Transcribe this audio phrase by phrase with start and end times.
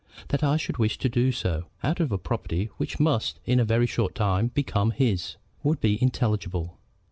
[0.29, 3.63] That I should wish to do so, out of a property which must in a
[3.63, 6.79] very short time become his, would be intelligible.